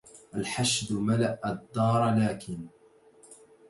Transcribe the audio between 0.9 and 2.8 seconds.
ملء الدار لكن